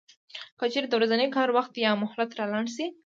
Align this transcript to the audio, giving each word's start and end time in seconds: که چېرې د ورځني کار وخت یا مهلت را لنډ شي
که 0.57 0.65
چېرې 0.73 0.87
د 0.89 0.93
ورځني 0.97 1.27
کار 1.35 1.49
وخت 1.57 1.73
یا 1.85 1.91
مهلت 2.03 2.29
را 2.37 2.45
لنډ 2.53 2.67
شي 2.75 2.85